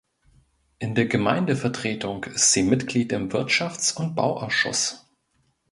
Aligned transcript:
In 0.79 0.95
der 0.95 1.05
Gemeindevertretung 1.05 2.23
ist 2.23 2.53
sie 2.53 2.63
Mitglied 2.63 3.11
im 3.11 3.29
Wirtschafts- 3.31 3.91
und 3.95 4.15
Bauausschuss. 4.15 5.07